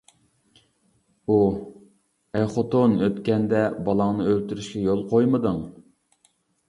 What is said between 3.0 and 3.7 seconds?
ئۆتكەندە